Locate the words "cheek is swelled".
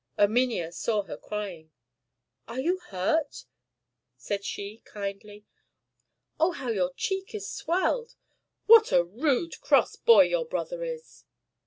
6.95-8.15